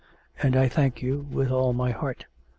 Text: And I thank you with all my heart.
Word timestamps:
And 0.41 0.55
I 0.55 0.67
thank 0.67 1.03
you 1.03 1.27
with 1.31 1.51
all 1.51 1.73
my 1.73 1.91
heart. 1.91 2.25